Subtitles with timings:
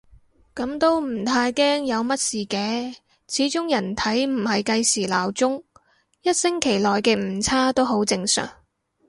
[0.55, 2.95] 噉都唔太驚有乜事嘅，
[3.27, 5.61] 始終人體唔係計時鬧鐘，
[6.23, 8.49] 一星期內嘅誤差都好正常